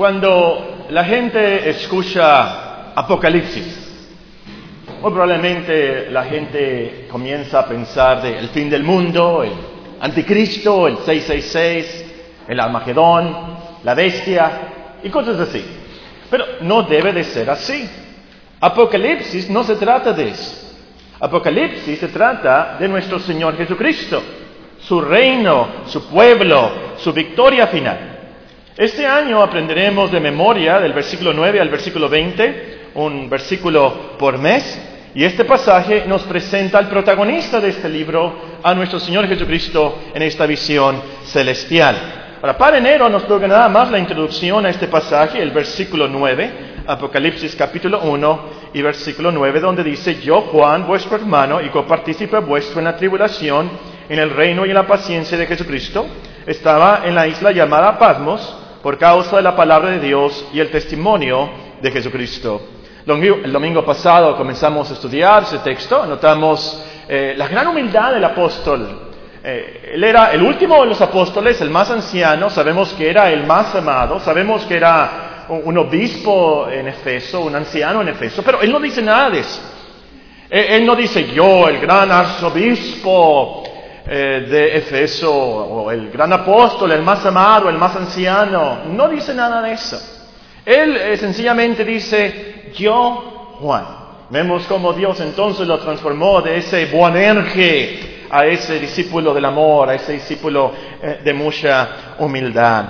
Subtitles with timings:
[0.00, 4.02] Cuando la gente escucha Apocalipsis,
[4.98, 9.52] muy probablemente la gente comienza a pensar del fin del mundo, el
[10.00, 12.04] anticristo, el 666,
[12.48, 13.36] el Armagedón,
[13.84, 15.62] la bestia y cosas así.
[16.30, 17.86] Pero no debe de ser así.
[18.58, 20.78] Apocalipsis no se trata de eso.
[21.20, 24.22] Apocalipsis se trata de nuestro Señor Jesucristo,
[24.78, 28.09] su reino, su pueblo, su victoria final.
[28.80, 34.80] Este año aprenderemos de memoria del versículo 9 al versículo 20, un versículo por mes,
[35.14, 40.22] y este pasaje nos presenta al protagonista de este libro, a nuestro Señor Jesucristo, en
[40.22, 41.94] esta visión celestial.
[42.40, 46.50] Ahora, para enero nos toca nada más la introducción a este pasaje, el versículo 9,
[46.86, 52.78] Apocalipsis capítulo 1 y versículo 9, donde dice, yo Juan, vuestro hermano y copartícipe vuestro
[52.78, 53.70] en la tribulación,
[54.08, 56.06] en el reino y en la paciencia de Jesucristo,
[56.46, 60.70] estaba en la isla llamada Patmos por causa de la palabra de Dios y el
[60.70, 62.60] testimonio de Jesucristo.
[63.06, 69.10] El domingo pasado comenzamos a estudiar ese texto, notamos eh, la gran humildad del apóstol.
[69.42, 73.46] Eh, él era el último de los apóstoles, el más anciano, sabemos que era el
[73.46, 78.70] más amado, sabemos que era un obispo en Efeso, un anciano en Efeso, pero él
[78.70, 79.60] no dice nada de eso.
[80.48, 83.59] Él no dice yo, el gran arzobispo
[84.12, 89.32] eh, de Efeso, o el gran apóstol, el más amado, el más anciano, no dice
[89.32, 90.00] nada de eso.
[90.66, 94.00] Él sencillamente dice, yo, Juan.
[94.30, 99.94] Vemos cómo Dios entonces lo transformó de ese Boanerge a ese discípulo del amor, a
[99.94, 102.84] ese discípulo eh, de mucha humildad.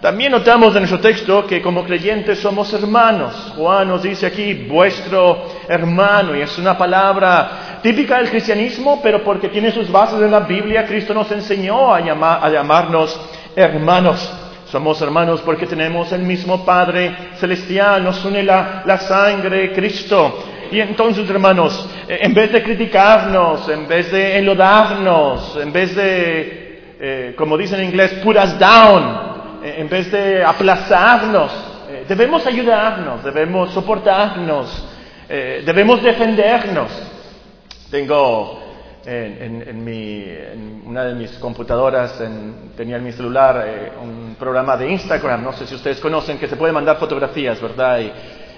[0.00, 3.52] También notamos en nuestro texto que como creyentes somos hermanos.
[3.56, 9.48] Juan nos dice aquí, vuestro hermano, y es una palabra típica del cristianismo, pero porque
[9.48, 13.16] tiene sus bases en la Biblia, Cristo nos enseñó a, llamarnos
[13.54, 14.28] hermanos.
[14.64, 20.36] Somos hermanos porque tenemos el mismo Padre Celestial, nos une la, sangre, Cristo.
[20.72, 27.34] Y entonces, hermanos, en vez de criticarnos, en vez de enlodarnos, en vez de, eh,
[27.38, 31.52] como dicen en inglés, put us down, eh, en vez de aplazarnos,
[31.88, 34.88] eh, debemos ayudarnos, debemos soportarnos,
[35.28, 37.14] debemos defendernos.
[37.90, 38.66] Tengo
[39.06, 42.20] en, mi, en, una de mis computadoras,
[42.76, 46.48] tenía en mi celular eh, un programa de Instagram, no sé si ustedes conocen, que
[46.48, 48.00] se puede mandar fotografías, ¿verdad?
[48.00, 48.12] Y,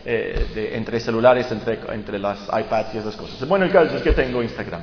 [0.06, 3.46] eh, entre celulares, entre, entre las iPads y esas cosas.
[3.46, 4.82] Bueno, el caso es que tengo Instagram.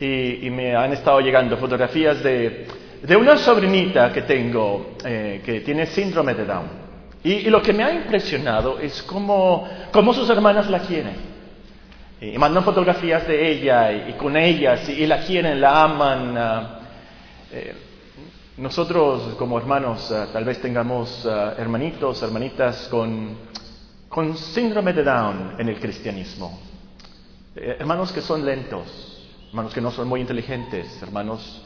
[0.00, 2.66] Y, me han estado llegando fotografías de,
[3.02, 6.66] de una sobrinita que tengo eh, que tiene síndrome de Down.
[7.22, 11.31] Y, y, lo que me ha impresionado es cómo, cómo sus hermanas la quieren
[12.22, 16.38] y mandan fotografías de ella y, con ellas y, la quieren, la aman.
[16.38, 16.78] Ah,
[17.50, 17.74] eh,
[18.58, 23.36] nosotros como hermanos ah, tal vez tengamos ah, hermanitos, hermanitas con,
[24.08, 26.60] con síndrome de Down en el cristianismo.
[27.56, 31.64] Eh, hermanos que son lentos, hermanos que no son muy inteligentes, hermanos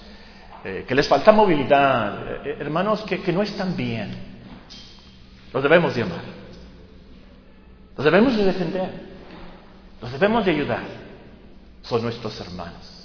[0.65, 4.11] eh, que les falta movilidad, hermanos que, que no están bien.
[5.53, 6.23] Los debemos de amar.
[7.95, 9.06] Los debemos de defender.
[10.01, 10.83] Los debemos de ayudar.
[11.83, 12.97] Son nuestros hermanos.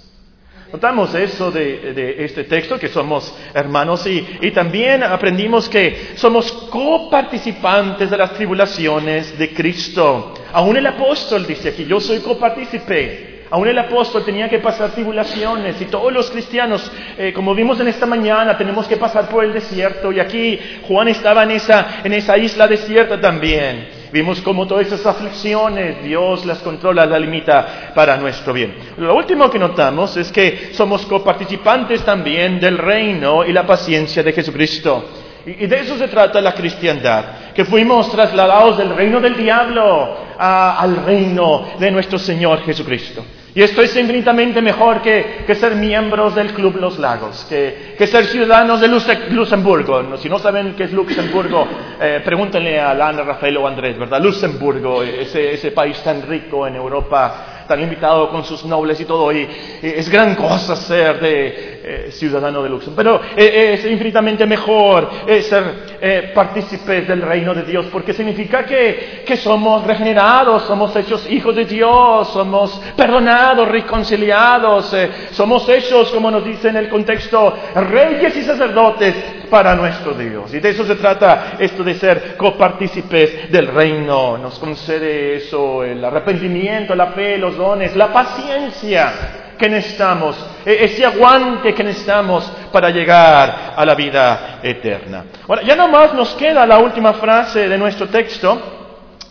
[0.72, 8.10] Notamos eso de, este texto, que somos hermanos y, y, también aprendimos que somos coparticipantes
[8.10, 10.34] de las tribulaciones de Cristo.
[10.54, 13.32] Aún el apóstol dice aquí, yo soy copartícipe.
[13.50, 17.90] Aún el apóstol tenía que pasar tribulaciones y todos los cristianos, eh, como vimos en
[17.90, 22.14] esta mañana, tenemos que pasar por el desierto y aquí Juan estaba en esa, en
[22.14, 24.01] esa isla desierta también.
[24.12, 28.76] Vimos cómo todas esas aflicciones Dios las controla, las limita para nuestro bien.
[28.98, 34.34] Lo último que notamos es que somos coparticipantes también del reino y la paciencia de
[34.34, 35.06] Jesucristo.
[35.46, 41.04] Y de eso se trata la cristiandad, que fuimos trasladados del reino del diablo al
[41.06, 43.24] reino de nuestro Señor Jesucristo.
[43.54, 48.80] Y esto es infinitamente mejor que, ser miembros del Club Los Lagos, que, ser ciudadanos
[48.80, 50.16] de Luxemburgo.
[50.18, 51.68] Si no saben qué es Luxemburgo,
[52.00, 54.22] eh, pregúntenle a Lana, Rafael o Andrés, ¿verdad?
[54.22, 59.32] Luxemburgo, ese, ese país tan rico en Europa, tan invitado con sus nobles y todo,
[59.32, 59.48] y,
[59.82, 63.02] es gran cosa ser de eh, ciudadano de Luxemburgo.
[63.02, 65.10] Pero eh, es infinitamente mejor
[65.42, 71.56] ser partícipes del reino de Dios, porque significa que, que somos regenerados, somos hechos hijos
[71.56, 78.36] de Dios, somos perdonados reconciliados, eh, somos hechos, como nos dice en el contexto, reyes
[78.36, 79.16] y sacerdotes
[79.52, 80.52] para nuestro Dios.
[80.54, 84.38] Y de eso se trata esto de ser copartícipes del reino.
[84.38, 89.14] Nos concede eso, el arrepentimiento, la fe, los dones, la paciencia
[89.60, 95.26] que necesitamos, e-, ese aguante que necesitamos para llegar a la vida eterna.
[95.48, 98.60] Ahora, ya nomás nos queda la última frase de nuestro texto,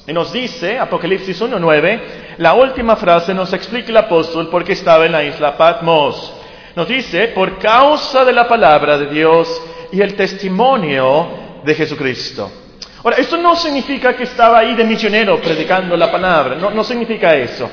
[0.06, 2.00] y nos dice, Apocalipsis 1.9,
[2.38, 6.34] la última frase nos explica el apóstol por qué estaba en la isla Patmos.
[6.74, 9.62] Nos dice, por causa de la palabra de Dios
[9.92, 11.28] y el testimonio
[11.64, 12.50] de Jesucristo.
[13.02, 17.34] Ahora, esto no significa que estaba ahí de misionero predicando la palabra, no, no significa
[17.34, 17.70] eso.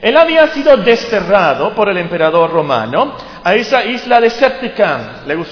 [0.00, 3.14] Él había sido desterrado por el emperador romano
[3.44, 5.22] a esa isla desértica.
[5.26, 5.48] Los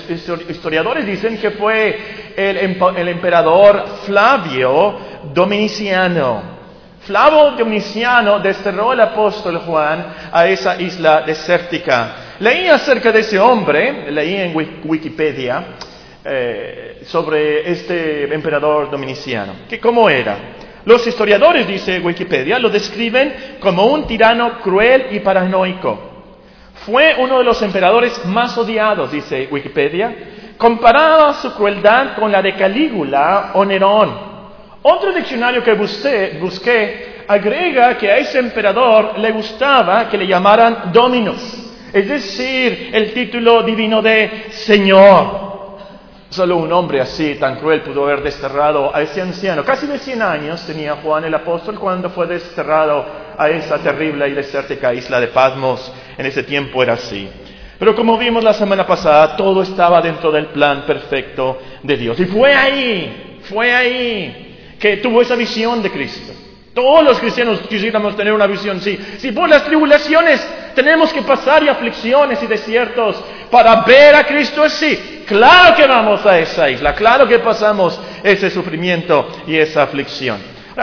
[0.49, 2.56] historiadores dicen que fue el,
[2.97, 4.97] el emperador Flavio
[5.35, 6.59] Dominiciano.
[7.00, 12.37] Flavio Dominiciano desterró al apóstol Juan a esa isla desértica.
[12.41, 14.55] Leí acerca de ese hombre, leí en
[14.85, 15.65] Wikipedia,
[16.25, 19.55] eh, sobre este emperador dominiciano.
[19.69, 20.37] Que, ¿Cómo era?
[20.85, 25.99] Los historiadores, dice Wikipedia, lo describen como un tirano cruel y paranoico.
[26.87, 30.15] Fue uno de los emperadores más odiados, dice Wikipedia.
[30.56, 34.29] Comparaba su crueldad con la de Calígula o Nerón.
[34.82, 40.91] Otro diccionario que busqué, busqué agrega que a ese emperador le gustaba que le llamaran
[40.93, 45.49] Dominus, es decir, el título divino de Señor.
[46.30, 49.64] Solo un hombre así, tan cruel, pudo haber desterrado a ese anciano.
[49.64, 53.06] Casi de 100 años tenía Juan el apóstol cuando fue desterrado
[53.38, 55.90] a esa terrible y desértica isla de Patmos.
[56.19, 57.30] En ese tiempo era así.
[57.78, 62.20] Pero como vimos la semana pasada, todo estaba dentro del plan perfecto de Dios.
[62.20, 66.32] Y fue ahí, fue ahí que tuvo esa visión de Cristo.
[66.78, 68.96] Todos los cristianos quisiéramos tener una visión así.
[69.19, 73.20] Si por las tribulaciones tenemos que pasar y aflicciones y desiertos
[73.50, 78.48] para ver a Cristo así, claro que vamos a esa isla, claro que pasamos ese
[78.48, 80.38] sufrimiento y esa aflicción.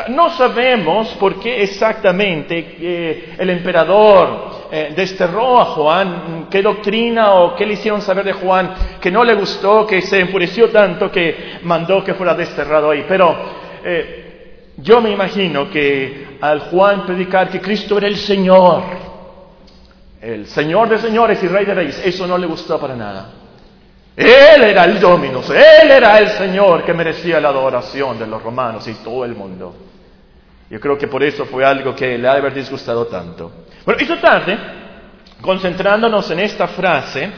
[0.10, 7.56] No sabemos por qué exactamente eh, el emperador eh, desterró a Juan, qué doctrina o
[7.56, 11.60] qué le hicieron saber de Juan que no le gustó, que se enfureció tanto que
[11.64, 13.06] mandó que fuera desterrado ahí.
[13.08, 13.34] Pero
[13.82, 14.25] eh,
[14.78, 18.84] yo me imagino que al Juan predicar que Cristo era el Señor,
[20.22, 23.32] el Señor de señores y Rey de reyes, eso no le gustó para nada.
[24.16, 28.88] Él era el Dominus, Él era el Señor que merecía la adoración de los romanos
[28.88, 29.76] y todo el mundo.
[30.70, 33.52] Yo creo que por eso fue algo que le ha de haber disgustado tanto.
[33.86, 34.58] Bueno, esta tarde,
[35.42, 37.30] concentrándonos en esta frase,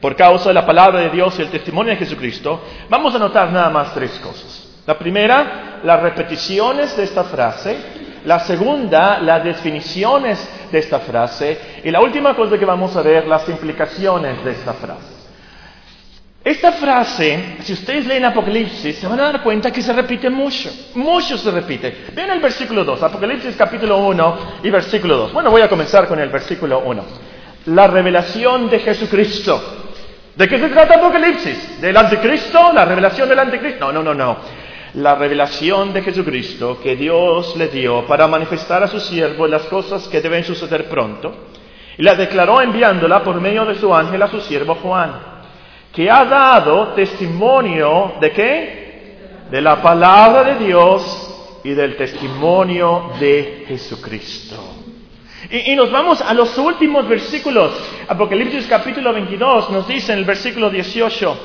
[0.00, 3.52] por causa de la palabra de Dios y el testimonio de Jesucristo, vamos a notar
[3.52, 4.82] nada más tres cosas.
[4.84, 7.76] La primera, las repeticiones de esta frase.
[8.24, 11.80] La segunda, las definiciones de esta frase.
[11.84, 15.12] Y la última cosa que vamos a ver, las implicaciones de esta frase.
[16.44, 20.70] Esta frase, si ustedes leen Apocalipsis, se van a dar cuenta que se repite mucho,
[20.96, 22.06] mucho se repite.
[22.12, 25.32] Ven el versículo 2, Apocalipsis capítulo 1 y versículo 2.
[25.32, 27.04] Bueno, voy a comenzar con el versículo 1.
[27.66, 29.78] La revelación de Jesucristo.
[30.34, 31.80] ¿De qué se trata Apocalipsis?
[31.80, 32.72] ¿Del anticristo?
[32.72, 33.92] ¿La revelación del anticristo?
[33.92, 34.61] No, no, no, no
[34.94, 40.06] la revelación de Jesucristo que Dios le dio para manifestar a su siervo las cosas
[40.08, 41.32] que deben suceder pronto,
[41.96, 45.12] y la declaró enviándola por medio de su ángel a su siervo Juan,
[45.92, 48.82] que ha dado testimonio de qué?
[49.50, 54.56] De la palabra de Dios y del testimonio de Jesucristo.
[55.50, 57.72] Y, y, nos vamos a los últimos versículos.
[58.08, 61.38] Apocalipsis capítulo 22 nos dice en el versículo 18,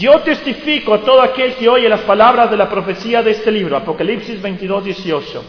[0.00, 3.76] yo testifico a todo aquel que oye las palabras de la profecía de este libro,
[3.76, 5.44] Apocalipsis 22, 18.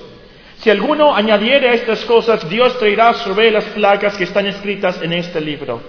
[0.58, 5.13] Si alguno añadiere a estas cosas, Dios traerá sobre las placas que están escritas en
[5.13, 5.81] este libro.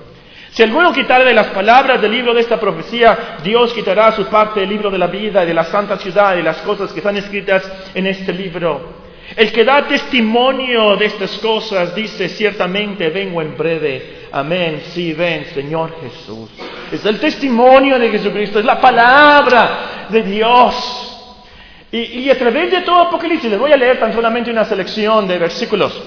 [0.52, 4.60] Si alguno quitare de las palabras del libro de esta profecía, Dios quitará su parte
[4.60, 7.16] del libro de la vida y de la santa ciudad y las cosas que están
[7.16, 9.02] escritas en este libro.
[9.34, 14.21] El que da testimonio de estas cosas dice, ciertamente vengo en breve.
[14.34, 16.48] Amén, sí, ven, Señor Jesús.
[16.90, 21.08] Es el testimonio de Jesucristo, es la palabra de Dios.
[21.90, 25.38] Y, a través de todo Apocalipsis, les voy a leer tan solamente una selección de
[25.38, 26.02] versículos.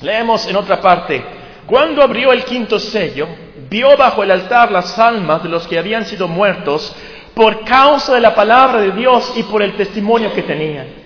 [0.00, 1.24] Leemos en otra parte.
[1.64, 3.28] Cuando abrió el quinto sello,
[3.70, 6.92] vio bajo el altar las almas de los que habían sido muertos
[7.34, 11.03] por causa de la palabra de Dios y por el testimonio que tenían.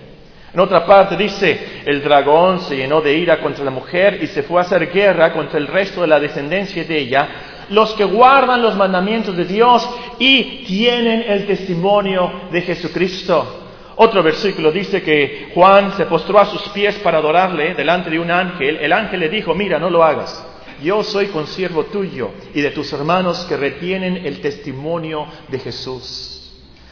[0.53, 4.43] En otra parte dice, el dragón se llenó de ira contra la mujer y se
[4.43, 7.27] fue a hacer guerra contra el resto de la descendencia de ella,
[7.69, 9.87] los que guardan los mandamientos de Dios
[10.17, 13.67] y tienen el testimonio de Jesucristo.
[13.95, 18.31] Otro versículo dice que Juan se postró a sus pies para adorarle delante de un
[18.31, 18.77] ángel.
[18.77, 20.43] El ángel le dijo, mira, no lo hagas.
[20.81, 26.38] Yo soy consiervo tuyo y de tus hermanos que retienen el testimonio de Jesús.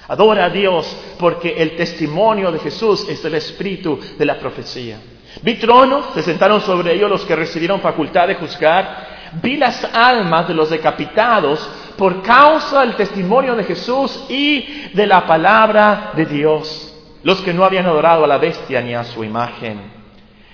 [0.07, 4.99] Adora a Dios porque el testimonio de Jesús es el espíritu de la profecía.
[5.41, 9.17] Vi tronos, se sentaron sobre ellos los que recibieron facultad de juzgar.
[9.41, 15.27] Vi las almas de los decapitados por causa del testimonio de Jesús y de la
[15.27, 19.97] palabra de Dios, los que no habían adorado a la bestia ni a su imagen.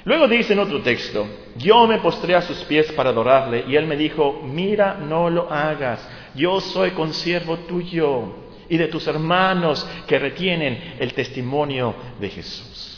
[0.06, 3.86] Luego dice en otro texto, yo me postré a sus pies para adorarle y él
[3.86, 10.20] me dijo, mira, no lo hagas, yo soy consiervo tuyo y de tus hermanos que
[10.20, 12.94] retienen el testimonio de Jesús.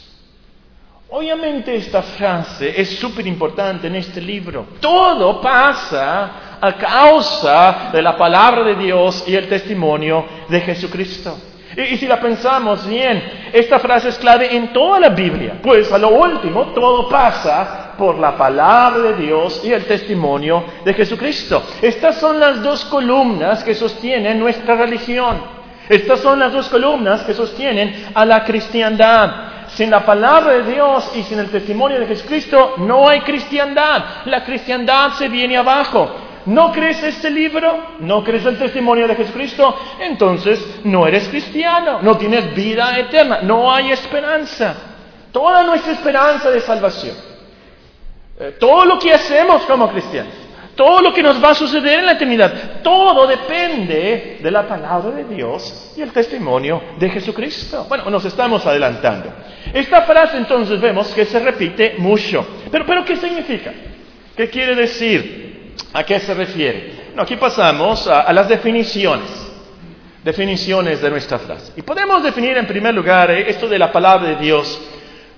[1.10, 4.68] Obviamente esta frase es súper importante en este libro.
[4.80, 11.38] Todo pasa a causa de la palabra de Dios y el testimonio de Jesucristo.
[11.78, 15.98] Y, si la pensamos bien, esta frase es clave en toda la Biblia, pues a
[15.98, 21.64] lo último todo pasa por la palabra de Dios y el testimonio de Jesucristo.
[21.82, 25.55] Estas son las dos columnas que sostienen nuestra religión.
[25.90, 29.68] Estas son las dos columnas que sostienen a la cristiandad.
[29.68, 34.04] Sin la palabra de Dios y sin el testimonio de Jesucristo no hay cristiandad.
[34.26, 36.16] La cristiandad se viene abajo.
[36.46, 37.96] ¿No crees este libro?
[38.00, 39.76] ¿No crees el testimonio de Jesucristo?
[40.00, 44.76] Entonces no eres cristiano, no tienes vida eterna, no hay esperanza.
[45.32, 47.16] Toda nuestra esperanza de salvación,
[48.40, 50.34] eh, todo lo que hacemos como cristianos,
[50.76, 55.12] todo lo que nos va a suceder en la eternidad, todo depende de la palabra
[55.12, 57.86] de Dios y el testimonio de Jesucristo.
[57.88, 59.32] Bueno, nos estamos adelantando.
[59.74, 62.46] Esta frase entonces vemos que se repite mucho.
[62.72, 63.72] Pero, pero ¿qué significa?
[64.36, 65.74] ¿Qué quiere decir?
[65.94, 67.06] ¿A qué se refiere?
[67.18, 69.30] aquí pasamos a, las definiciones,
[70.24, 71.72] definiciones de nuestra frase.
[71.76, 74.82] Y podemos definir en primer lugar eh, esto de la palabra de Dios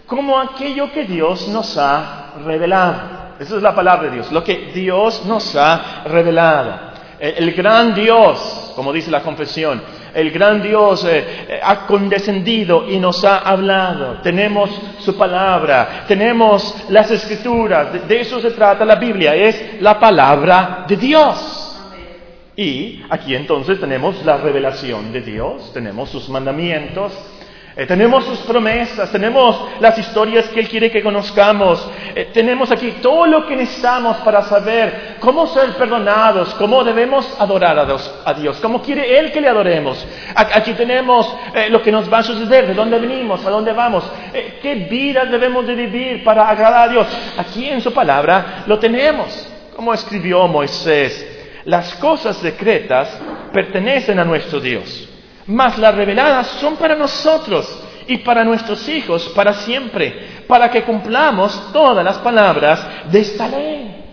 [0.06, 3.26] como aquello que Dios nos ha revelado.
[3.39, 6.88] Esa es la palabra de Dios, lo que Dios nos ha revelado.
[7.20, 9.82] El gran Dios, como dice la confesión,
[10.13, 14.22] el gran Dios eh, eh, ha condescendido y nos ha hablado.
[14.22, 20.86] Tenemos su palabra, tenemos las escrituras, de, eso se trata la Biblia, es la palabra
[20.88, 21.63] de Dios.
[22.56, 27.13] Y aquí entonces tenemos la revelación de Dios, tenemos sus mandamientos,
[27.77, 32.93] eh, tenemos sus promesas, tenemos las historias que Él quiere que conozcamos, eh, tenemos aquí
[33.03, 38.81] todo lo que necesitamos para saber cómo ser perdonados, cómo debemos adorar a Dios, cómo
[38.81, 40.03] quiere Él que le adoremos.
[40.34, 44.12] Aquí tenemos eh, lo que nos va a suceder, de dónde venimos, a dónde vamos,
[44.60, 47.07] qué vida debemos de vivir para agradar a Dios.
[47.38, 51.62] Aquí en su palabra lo tenemos, como escribió Moisés.
[51.65, 53.22] Las cosas secretas
[53.53, 55.10] pertenecen a nuestro Dios
[55.48, 61.72] mas las reveladas son para nosotros y para nuestros hijos para siempre, para que cumplamos
[61.74, 64.04] todas las palabras de esta ley.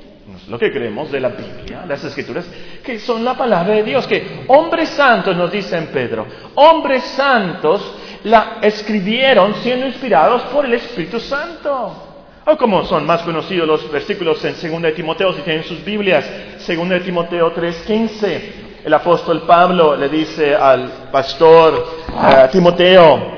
[0.48, 2.44] Lo que creemos de la Biblia, las escrituras,
[2.82, 7.94] que son la palabra de Dios, que hombres santos, nos dice en Pedro, hombres santos
[8.24, 12.10] la escribieron siendo inspirados por el Espíritu Santo.
[12.46, 16.28] O como son más conocidos los versículos en 2 de Timoteo, si tienen sus Biblias,
[16.66, 23.32] 2 de Timoteo 3:15 el apóstol Pablo le dice al pastor eh, Timoteo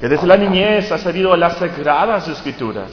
[0.00, 2.90] que desde la niñez ha sabido las sagradas escrituras,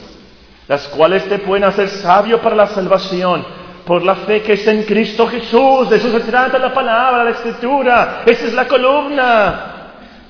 [0.68, 3.44] las cuales te pueden hacer sabio para la salvación
[3.84, 5.88] por la fe que es en Cristo Jesús.
[5.88, 8.22] De eso se trata la palabra, la escritura.
[8.26, 9.72] Esa es la columna.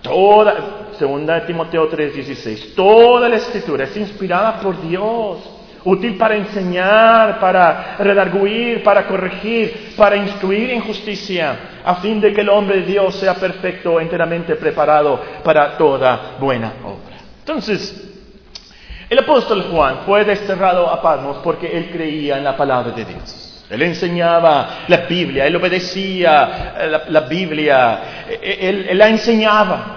[0.03, 0.55] Toda,
[0.99, 5.56] segunda Timoteo 3:16, toda la escritura es inspirada por Dios
[5.87, 12.41] útil para enseñar, para redarguir, para corregir, para instruir en justicia, a fin de que
[12.41, 17.17] el hombre de Dios sea perfecto, enteramente preparado para toda buena obra.
[17.39, 18.03] Entonces,
[19.09, 23.65] el apóstol Juan fue desterrado a Patmos porque él creía en la palabra de Dios.
[23.71, 28.01] Él enseñaba la Biblia, él obedecía la, Biblia,
[28.43, 29.96] él, él la enseñaba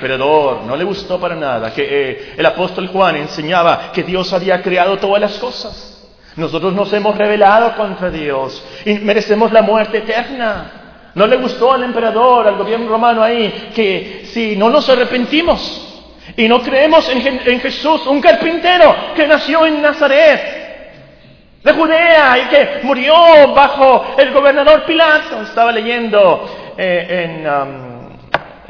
[0.00, 4.62] emperador no le gustó para nada que eh, el apóstol Juan enseñaba que Dios había
[4.62, 5.98] creado todas las cosas.
[6.36, 11.10] Nosotros nos hemos rebelado contra Dios y merecemos la muerte eterna.
[11.14, 16.04] No le gustó al emperador, al gobierno romano ahí, que si no nos arrepentimos
[16.34, 22.68] y no creemos en, Jesús, un carpintero que nació en Nazaret, de Judea y que
[22.84, 23.14] murió
[23.54, 25.42] bajo el gobernador Pilato.
[25.42, 27.89] Estaba leyendo eh, en um,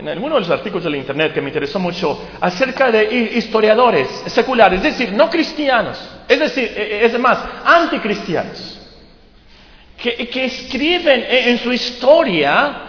[0.00, 4.78] en alguno de los artículos del Internet que me interesó mucho acerca de historiadores seculares,
[4.78, 8.80] es decir, no cristianos, es decir, e, e, es más, anticristianos,
[9.98, 12.86] que, que escriben en su historia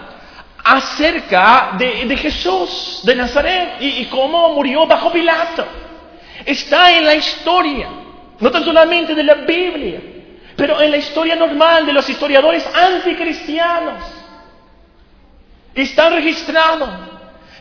[0.63, 5.65] acerca de, Jesús de Nazaret y, y, cómo murió bajo Pilato.
[6.45, 7.89] Está en la historia,
[8.39, 9.99] no tan solamente de la Biblia,
[10.55, 14.20] pero en la historia normal de los historiadores anticristianos.
[15.73, 16.89] Está registrado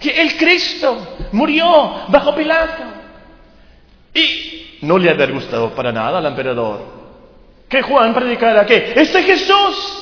[0.01, 2.83] que el Cristo murió bajo Pilato.
[4.15, 7.01] Y no le había gustado para nada al emperador
[7.69, 10.01] que Juan predicara que este Jesús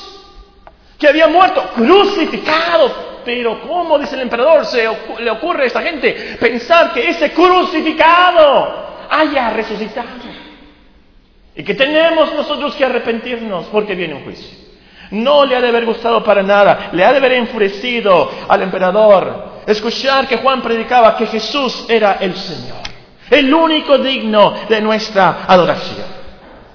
[0.97, 3.09] que había muerto, crucificado.
[3.23, 4.89] Pero ¿cómo, dice el emperador, se
[5.19, 10.07] le ocurre a esta gente pensar que ese crucificado haya resucitado?
[11.55, 14.68] Y que tenemos nosotros que arrepentirnos porque viene un juicio.
[15.11, 19.49] No le ha de haber gustado para nada, le ha de haber enfurecido al emperador
[19.65, 22.77] escuchar que Juan predicaba que Jesús era el Señor,
[23.29, 26.19] el único digno de nuestra adoración.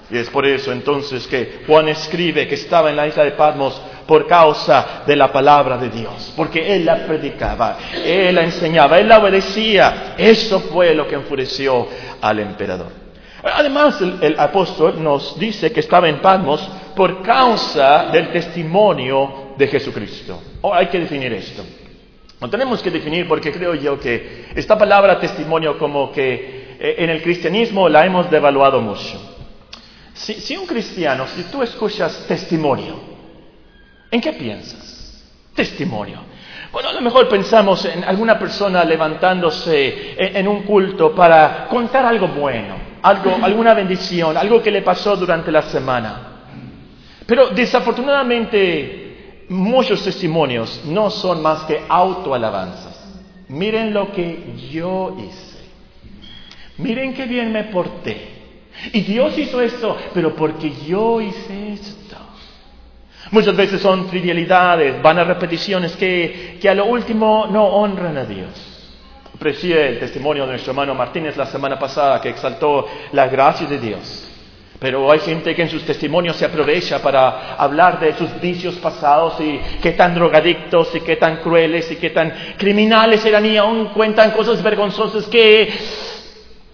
[0.09, 3.81] Y es por eso entonces que Juan escribe que estaba en la isla de Patmos
[4.05, 9.07] por causa de la palabra de Dios, porque él la predicaba, él la enseñaba, él
[9.07, 10.13] la obedecía.
[10.17, 11.87] Eso fue lo que enfureció
[12.21, 13.05] al emperador.
[13.43, 20.41] Además, el, apóstol nos dice que estaba en Patmos por causa del testimonio de Jesucristo.
[20.61, 21.63] Oh, hay que definir esto.
[22.39, 27.09] Lo tenemos que definir porque creo yo que esta palabra testimonio como que eh, en
[27.09, 29.33] el cristianismo la hemos devaluado mucho.
[30.13, 32.95] Si, un cristiano, si tú escuchas testimonio,
[34.09, 35.23] ¿en qué piensas?
[35.53, 36.19] Testimonio.
[36.71, 42.29] Bueno, a lo mejor pensamos en alguna persona levantándose en, un culto para contar algo
[42.29, 46.34] bueno, algo, alguna bendición, algo que le pasó durante la semana.
[47.25, 52.95] Pero desafortunadamente muchos testimonios no son más que autoalabanzas.
[53.49, 55.55] Miren lo que yo hice.
[56.77, 58.35] Miren qué bien me porté.
[58.91, 62.17] Y Dios hizo esto, pero porque yo hice esto.
[63.31, 68.25] Muchas veces son trivialidades, van a repeticiones que, que a lo último no honran a
[68.25, 68.75] Dios.
[69.33, 73.79] Aprecié el testimonio de nuestro hermano Martínez la semana pasada que exaltó la gracia de
[73.79, 74.24] Dios.
[74.79, 79.39] Pero hay gente que en sus testimonios se aprovecha para hablar de sus vicios pasados
[79.39, 83.87] y qué tan drogadictos y qué tan crueles y qué tan criminales eran y aún
[83.87, 85.73] cuentan cosas vergonzosas que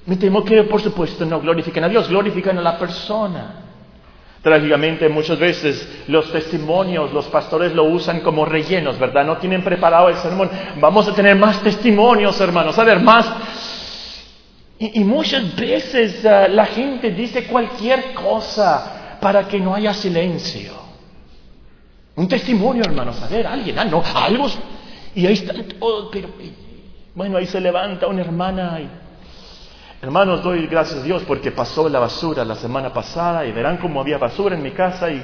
[0.05, 3.55] me temo que, por supuesto, no glorifican a Dios, glorifican a la persona.
[4.41, 9.24] Trágicamente, muchas veces los testimonios, los pastores lo usan como rellenos, ¿verdad?
[9.24, 10.50] No tienen preparado el sermón.
[10.79, 13.31] Vamos a tener más testimonios, hermanos, a ver, más.
[14.84, 20.74] Y, muchas veces ah, la gente dice cualquier cosa para que no haya silencio.
[22.15, 24.48] Un testimonio, hermanos, a ver, alguien, ah, no, algo.
[25.13, 26.30] Y ahí está todo, pero
[27.13, 28.89] bueno, ahí se levanta una hermana y
[30.02, 34.02] Hermanos, doy gracias a Dios porque pasó la basura la semana pasada y verán cómo
[34.02, 35.24] había basura en mi casa y,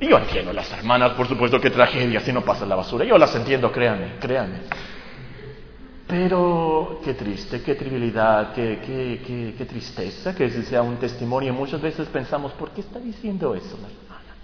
[0.00, 3.04] y yo entiendo las hermanas, por supuesto, qué tragedia si no pasa la basura.
[3.04, 4.62] Yo las entiendo, créanme, créanme.
[6.16, 11.52] Pero qué triste, qué trivialidad, qué, qué, qué, tristeza que ese sea un testimonio.
[11.52, 14.34] Muchas veces pensamos, ¿por qué está diciendo eso la hermana?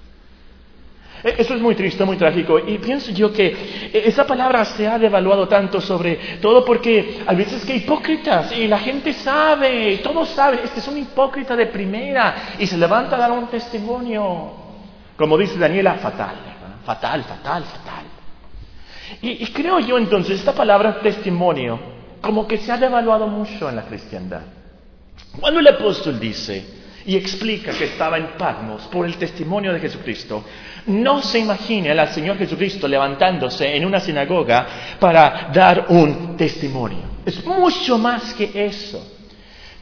[1.23, 2.59] Eh, eso es muy triste, muy trágico.
[2.59, 7.35] Y pienso yo que eh, esa palabra se ha devaluado tanto sobre todo porque a
[7.35, 12.57] veces que hipócritas y la gente sabe, todos saben, este es un hipócrita de primera
[12.59, 14.55] y se levanta a dar un testimonio,
[15.17, 16.35] como dice Daniela, fatal,
[16.85, 18.10] fatal, fatal, fatal.
[19.23, 21.79] Y, creo yo entonces, esta palabra testimonio,
[22.21, 24.43] como que se ha devaluado mucho en la cristiandad.
[25.41, 26.65] Cuando el apóstol dice,
[27.07, 30.45] y explica que estaba en Patmos por el testimonio de Jesucristo,
[30.87, 34.67] no se imagine al Señor Jesucristo levantándose en una sinagoga
[34.99, 37.03] para dar un testimonio.
[37.25, 39.19] Es mucho más que eso.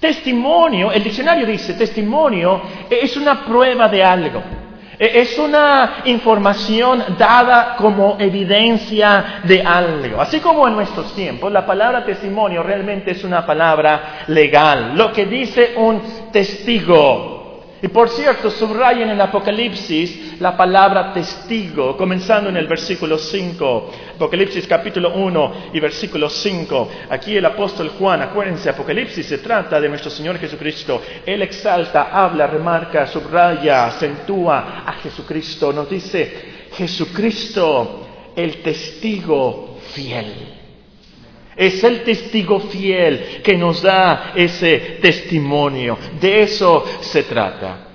[0.00, 4.42] Testimonio, el diccionario dice, testimonio es una prueba de algo.
[4.98, 10.20] Es una información dada como evidencia de algo.
[10.20, 14.96] Así como en nuestros tiempos, la palabra testimonio realmente es una palabra legal.
[14.96, 17.37] Lo que dice un testigo.
[17.80, 23.90] Y por cierto, subrayen en Apocalipsis la palabra testigo, comenzando en el versículo 5.
[24.16, 26.88] Apocalipsis capítulo 1 y versículo 5.
[27.10, 31.00] Aquí el apóstol Juan, acuérdense, Apocalipsis se trata de nuestro Señor Jesucristo.
[31.24, 35.72] Él exalta, habla, remarca, subraya, acentúa a Jesucristo.
[35.72, 40.57] Nos dice, Jesucristo, el testigo fiel.
[41.58, 45.98] Es el testigo fiel que nos da ese testimonio.
[46.20, 47.88] De eso se trata.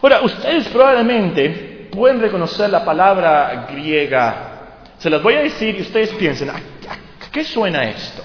[0.00, 4.50] Ahora, ustedes probablemente pueden reconocer la palabra griega.
[4.96, 6.62] Se las voy a decir y ustedes piensen, ¿a,
[7.32, 8.22] qué suena esto?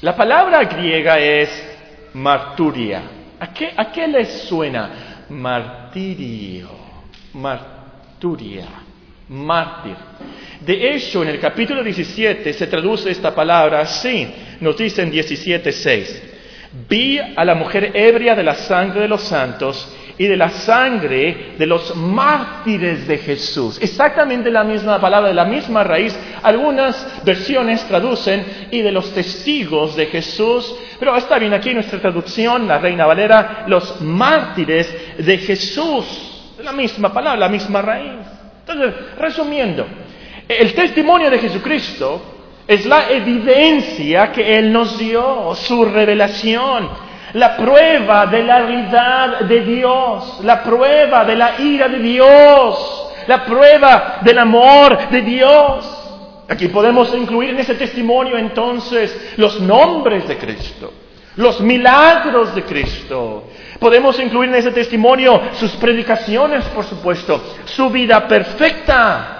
[0.00, 1.50] La palabra griega es
[2.14, 3.02] marturia.
[3.40, 5.24] ¿A qué, ¿A qué les suena?
[5.28, 6.68] Martirio.
[7.34, 8.66] Marturia.
[9.28, 9.96] Mártir.
[10.60, 14.28] De hecho, en el capítulo 17 se traduce esta palabra así.
[14.60, 16.22] Nos dice en 17.6.
[16.88, 21.54] Vi a la mujer ebria de la sangre de los santos y de la sangre
[21.58, 23.78] de los mártires de Jesús.
[23.80, 26.16] Exactamente la misma palabra, de la misma raíz.
[26.42, 30.74] Algunas versiones traducen y de los testigos de Jesús.
[30.98, 36.04] Pero está bien aquí nuestra traducción, la Reina Valera, los mártires de Jesús.
[36.62, 38.12] La misma palabra, la misma raíz.
[38.66, 39.86] Entonces, resumiendo,
[40.58, 42.20] el testimonio de Jesucristo
[42.66, 46.88] es la evidencia que Él nos dio, su revelación,
[47.34, 53.44] la prueba de la realidad de Dios, la prueba de la ira de Dios, la
[53.44, 55.96] prueba del amor de Dios.
[56.48, 60.92] Aquí podemos incluir en ese testimonio entonces los nombres de Cristo,
[61.36, 63.44] los milagros de Cristo.
[63.78, 69.39] Podemos incluir en ese testimonio sus predicaciones, por supuesto, su vida perfecta.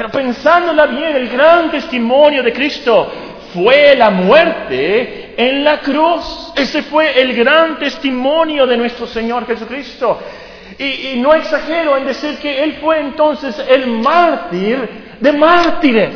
[0.00, 3.06] Pero pensándola bien, el gran testimonio de Cristo
[3.52, 6.54] fue la muerte en la cruz.
[6.56, 10.18] Ese fue el gran testimonio de nuestro Señor Jesucristo.
[10.78, 14.88] Y, no exagero en decir que Él fue entonces el mártir
[15.20, 16.14] de mártires.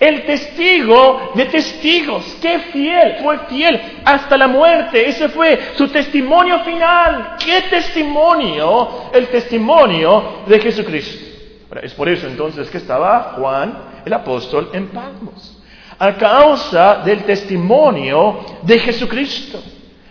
[0.00, 5.06] El testigo de testigos, qué fiel, fue fiel hasta la muerte.
[5.06, 7.36] Ese fue su testimonio final.
[7.44, 9.10] ¿Qué testimonio?
[9.12, 11.31] El testimonio de Jesucristo.
[11.80, 15.58] Es por eso entonces que estaba Juan el apóstol en Patmos
[15.98, 19.62] a causa del testimonio de Jesucristo.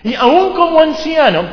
[0.04, 1.43] Y aún como anciano,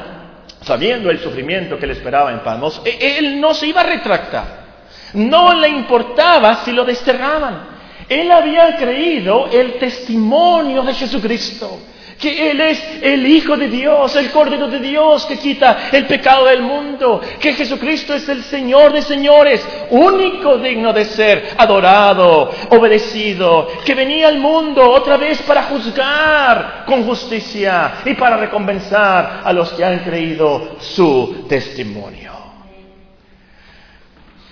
[0.63, 4.69] sabiendo el sufrimiento que le esperaba en Palmos, e-, él no se iba a retractar.
[5.15, 7.79] No le importaba si lo desterraban.
[8.09, 11.81] Él había creído el testimonio de Jesucristo
[12.19, 16.47] que Él es el Hijo de Dios, el Cordero de Dios que quita el pecado
[16.47, 23.69] del mundo, que Jesucristo es el Señor de señores, único digno de ser adorado, obedecido,
[23.85, 29.73] que venía al mundo otra vez para juzgar con justicia y para recompensar a los
[29.73, 32.33] que han creído su testimonio.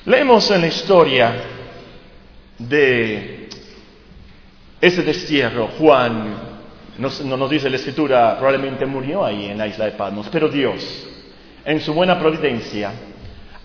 [0.05, 1.35] Leemos en la historia
[2.59, 3.49] de
[4.81, 6.56] ese destierro, Juan
[6.99, 11.07] no, nos dice la escritura, probablemente murió ahí en la isla de Palmos, pero Dios,
[11.65, 12.93] en su buena providencia,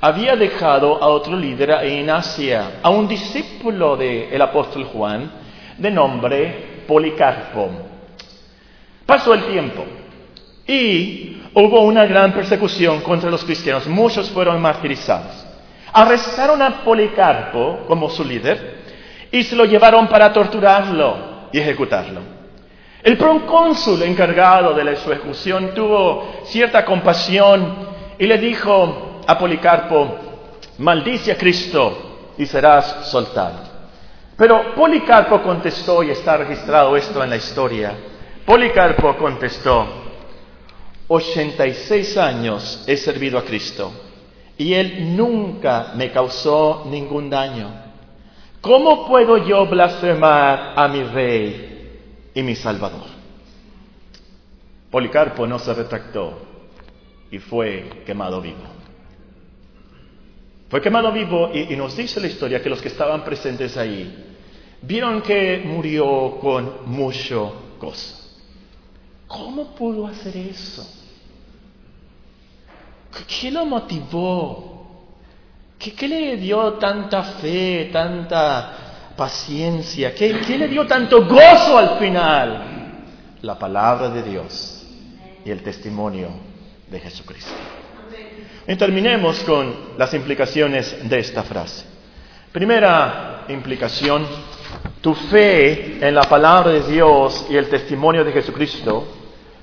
[0.01, 5.31] había dejado a otro líder en Asia, a un discípulo del apóstol Juan,
[5.77, 7.69] de nombre Policarpo.
[9.05, 9.85] Pasó el tiempo
[10.67, 15.45] y hubo una gran persecución contra los cristianos, muchos fueron martirizados.
[15.93, 18.81] Arrestaron a Policarpo como su líder
[19.31, 22.40] y se lo llevaron para torturarlo y ejecutarlo.
[23.03, 27.87] El procónsul encargado de la ejecución tuvo cierta compasión
[28.19, 30.15] y le dijo a Policarpo,
[30.77, 33.71] maldice a Cristo y serás soltado.
[34.37, 37.93] Pero Policarpo contestó, y está registrado esto en la historia,
[38.45, 39.87] Policarpo contestó,
[41.07, 43.91] 86 años he servido a Cristo
[44.57, 47.67] y Él nunca me causó ningún daño.
[48.61, 51.70] ¿Cómo puedo yo blasfemar a mi rey
[52.33, 53.07] y mi Salvador.
[54.89, 56.37] Policarpo no se retractó
[57.31, 58.81] y fue quemado vivo.
[60.69, 64.37] Fue quemado vivo y, nos dice la historia que los que estaban presentes ahí
[64.81, 68.17] vieron que murió con mucho gozo.
[69.27, 70.85] ¿Cómo pudo hacer eso?
[73.27, 75.05] ¿Qué lo motivó?
[75.77, 78.80] ¿Qué, ¿Qué, le dio tanta fe, tanta
[79.15, 80.13] paciencia.
[80.13, 82.67] ¿Qué, le dio tanto gozo al final?
[83.41, 84.85] La palabra de Dios
[85.45, 86.29] y el testimonio
[86.89, 87.51] de Jesucristo.
[88.67, 91.85] Y terminemos con las implicaciones de esta frase.
[92.51, 94.25] Primera implicación,
[95.01, 99.07] tu fe en la palabra de Dios y el testimonio de Jesucristo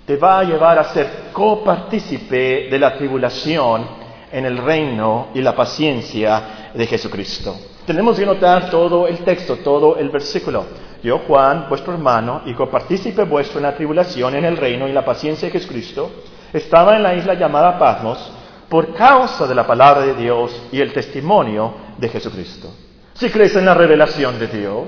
[0.04, 3.97] te va a llevar a ser copartícipe de la tribulación
[4.32, 7.56] en el reino y la paciencia de Jesucristo.
[7.86, 10.64] Tenemos que notar todo el texto, todo el versículo.
[11.02, 15.04] Yo, Juan, vuestro hermano y copartícipe vuestro en la tribulación, en el reino y la
[15.04, 16.10] paciencia de Jesucristo,
[16.52, 18.32] estaba en la isla llamada Patmos
[18.68, 22.68] por causa de la palabra de Dios y el testimonio de Jesucristo.
[23.14, 24.86] Si crees en la revelación de Dios,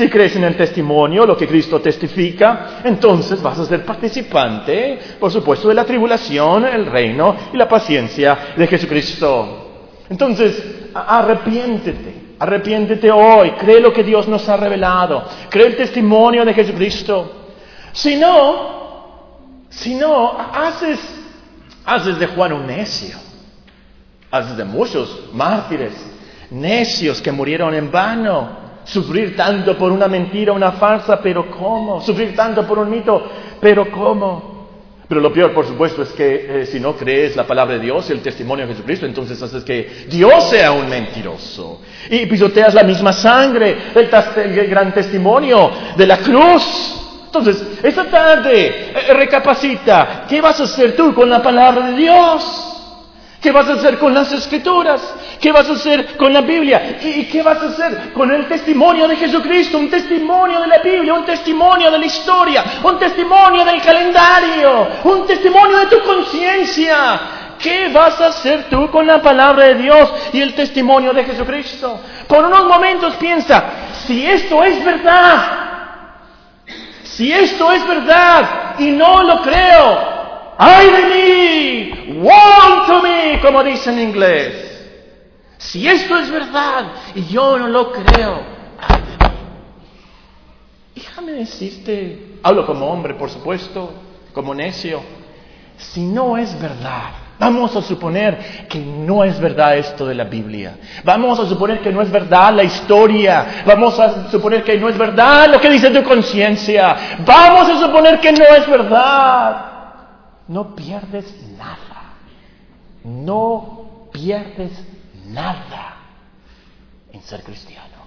[0.00, 5.30] si crees en el testimonio, lo que Cristo testifica, entonces vas a ser participante, por
[5.30, 9.98] supuesto, de la tribulación, el reino y la paciencia de Jesucristo.
[10.08, 12.30] Entonces, arrepiéntete.
[12.38, 17.50] Arrepiéntete hoy, cree lo que Dios nos ha revelado, cree el testimonio de Jesucristo.
[17.92, 20.98] Si no, si no, haces,
[21.84, 23.18] haces de Juan un necio,
[24.30, 25.92] haces de muchos mártires,
[26.50, 28.59] necios que murieron en vano,
[28.90, 32.00] sufrir tanto por una mentira, una farsa, pero ¿cómo?
[32.00, 33.22] Sufrir tanto por un mito,
[33.60, 34.60] pero ¿cómo?
[35.08, 38.08] Pero lo peor, por supuesto, es que eh, si no crees la palabra de Dios
[38.08, 41.80] y el testimonio de Jesucristo, entonces haces que Dios sea un mentiroso.
[42.08, 46.96] Y pisoteas la misma sangre, el, gran testimonio de la cruz.
[47.26, 52.69] Entonces, esta tarde, eh, recapacita, ¿qué vas a hacer tú con la palabra de Dios?
[53.40, 55.00] ¿Qué vas a hacer con las escrituras?
[55.40, 56.98] ¿Qué vas a hacer con la Biblia?
[57.02, 59.78] ¿Y qué vas a hacer con el testimonio de Jesucristo?
[59.78, 65.26] Un testimonio de la Biblia, un testimonio de la historia, un testimonio del calendario, un
[65.26, 67.20] testimonio de tu conciencia.
[67.58, 71.98] ¿Qué vas a hacer tú con la palabra de Dios y el testimonio de Jesucristo?
[72.26, 73.64] Por unos momentos piensa,
[74.06, 75.42] si esto es verdad,
[77.04, 80.19] si esto es verdad y no lo creo,
[80.62, 82.18] ¡Ay de mí!
[82.20, 83.40] ¡Woe to me!
[83.40, 84.66] Como dice en inglés.
[85.56, 88.42] Si esto es verdad y yo no lo creo,
[88.78, 89.34] ¡ay de mí!
[90.96, 93.94] Déjame decirte, hablo como hombre, por supuesto,
[94.34, 95.00] como necio.
[95.78, 100.76] Si no es verdad, Vamos a suponer que no es verdad esto de la Biblia.
[101.04, 103.62] Vamos a suponer que no es verdad la historia.
[103.64, 106.94] Vamos a suponer que no es verdad lo que dice tu conciencia.
[107.24, 109.69] Vamos a suponer que no es verdad
[110.50, 112.14] no pierdes nada.
[113.04, 114.72] No pierdes
[115.28, 115.96] nada
[117.12, 118.00] en ser cristiano.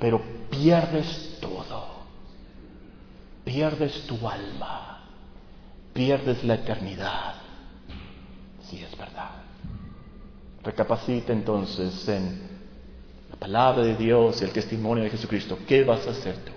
[0.00, 1.86] Pero pierdes todo.
[3.44, 5.04] Pierdes tu alma.
[5.92, 7.34] Pierdes la eternidad.
[8.68, 9.30] Si es verdad.
[10.64, 12.40] Recapacita entonces en
[13.30, 15.56] la palabra de Dios y el testimonio de Jesucristo.
[15.68, 16.50] ¿Qué vas a hacer tú?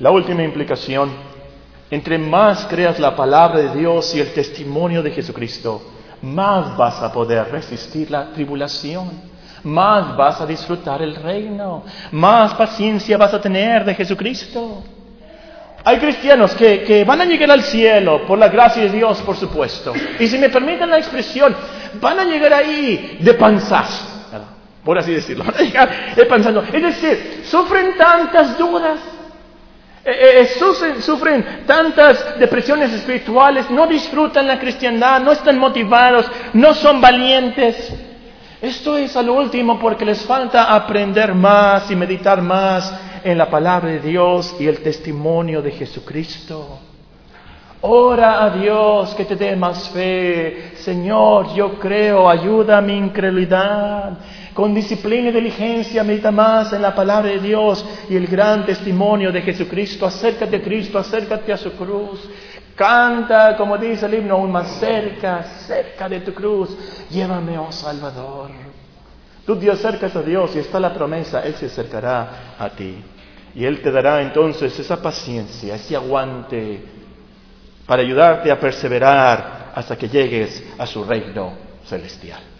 [0.00, 1.35] La última implicación
[1.90, 5.82] entre más creas la palabra de Dios y el testimonio de Jesucristo,
[6.22, 9.10] más vas a poder resistir la tribulación,
[9.62, 14.82] más vas a disfrutar el reino, más paciencia vas a tener de Jesucristo.
[15.84, 19.92] Hay cristianos que, van a llegar al cielo por la gracia de Dios, por supuesto.
[20.18, 21.54] Y si me permiten la expresión,
[22.00, 24.04] van a llegar ahí de panzazo,
[24.84, 25.44] por así decirlo.
[25.44, 26.64] Van a llegar de panzazo.
[26.72, 28.98] Es decir, sufren tantas dudas,
[30.08, 36.74] eh, eh, eh, sufren, tantas depresiones espirituales, no disfrutan la cristiandad, no están motivados, no
[36.74, 37.92] son valientes.
[38.62, 43.88] Esto es al último porque les falta aprender más y meditar más en la palabra
[43.88, 46.78] de Dios y el testimonio de Jesucristo.
[47.80, 50.74] Ora a Dios que te dé más fe.
[50.76, 54.18] Señor, yo creo, ayuda a mi incredulidad
[54.56, 59.30] con disciplina y diligencia medita más en la palabra de Dios y el gran testimonio
[59.30, 60.06] de Jesucristo.
[60.06, 62.26] Acércate a Cristo, acércate a su cruz.
[62.74, 66.74] Canta, como dice el himno, aún más cerca, cerca de tu cruz.
[67.10, 68.50] Llévame, oh Salvador.
[69.44, 72.96] Tú te acercas a Dios y está la promesa, Él se acercará a ti.
[73.54, 76.82] Y Él te dará entonces esa paciencia, ese aguante
[77.86, 81.52] para ayudarte a perseverar hasta que llegues a su reino
[81.84, 82.55] celestial.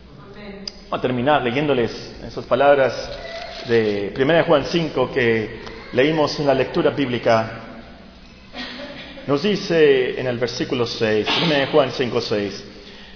[0.88, 3.10] Vamos a terminar leyéndoles esas palabras
[3.66, 5.58] de 1 Juan 5 que
[5.92, 7.50] leímos en la lectura bíblica.
[9.26, 12.64] Nos dice en el versículo 6, 1 Juan 5, 6,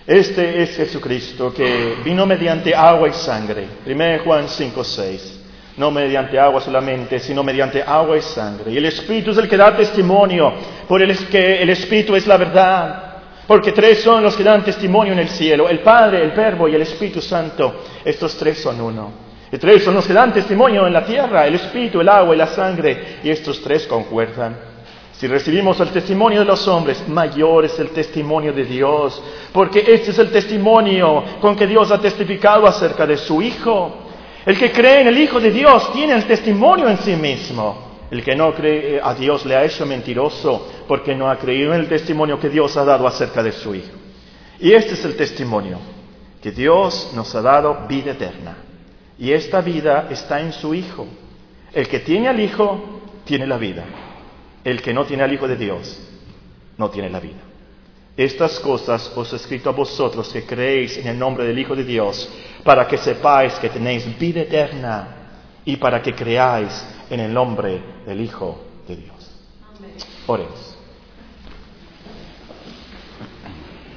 [0.04, 3.68] este es Jesucristo que vino mediante agua y sangre.
[3.86, 5.40] 1 Juan 5, 6.
[5.76, 8.72] No mediante agua solamente, sino mediante agua y sangre.
[8.72, 10.54] Y el Espíritu es el que da testimonio,
[10.88, 13.09] por el que el Espíritu es la verdad.
[13.50, 16.76] Porque tres son los que dan testimonio en el cielo, el Padre, el Verbo y
[16.76, 17.82] el Espíritu Santo.
[18.04, 19.10] Estos tres son uno.
[19.50, 22.38] Y tres son los que dan testimonio en la tierra, el Espíritu, el agua y
[22.38, 23.18] la sangre.
[23.24, 24.56] Y estos tres concuerdan.
[25.10, 29.20] Si recibimos el testimonio de los hombres, mayor es el testimonio de Dios,
[29.52, 33.96] porque este es el testimonio con que Dios ha testificado acerca de su Hijo.
[34.46, 37.89] El que cree en el Hijo de Dios tiene el testimonio en sí mismo.
[38.10, 41.80] El que no cree a Dios le ha hecho mentiroso porque no ha creído en
[41.80, 43.96] el testimonio que Dios ha dado acerca de su Hijo.
[44.58, 45.78] Y este es el testimonio,
[46.42, 48.56] que Dios nos ha dado vida eterna.
[49.18, 51.06] Y esta vida está en su Hijo.
[51.72, 53.84] El que tiene al Hijo tiene la vida.
[54.64, 56.00] El que no tiene al Hijo de Dios
[56.76, 57.40] no tiene la vida.
[58.16, 61.84] Estas cosas os he escrito a vosotros que creéis en el nombre del Hijo de
[61.84, 62.28] Dios,
[62.64, 65.19] para que sepáis que tenéis vida eterna
[65.64, 69.30] y para que creáis en el nombre del Hijo de Dios.
[70.26, 70.69] Oremos.